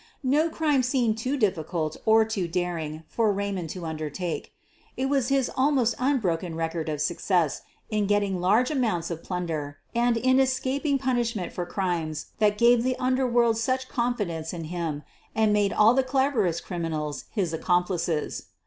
[0.23, 4.51] No crime seemed too difficult or too daring for Raymond to undertake.
[4.97, 9.77] It was his almost unbroken record of success in getting large amounts of plun der
[9.93, 15.03] and in escaping punishment for crimes thai gave the underworld such confidence in him
[15.35, 18.47] and made all the cleverest criminals his accomplices.